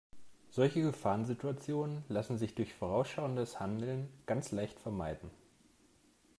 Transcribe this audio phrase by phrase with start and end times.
[0.49, 5.29] Solche Gefahrensituationen lassen sich durch vorausschauendes Handeln ganz leicht vermeiden.